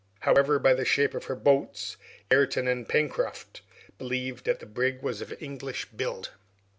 However, 0.21 0.57
by 0.57 0.73
the 0.73 0.83
shape 0.83 1.13
of 1.13 1.25
her 1.25 1.35
boats 1.35 1.95
Ayrton 2.31 2.67
and 2.67 2.89
Pencroft 2.89 3.61
believed 3.99 4.45
that 4.45 4.59
the 4.59 4.65
brig 4.65 5.03
was 5.03 5.21
of 5.21 5.31
English 5.39 5.85
build. 5.95 6.31